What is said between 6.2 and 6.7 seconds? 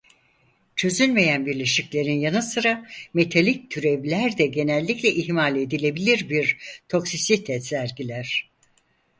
bir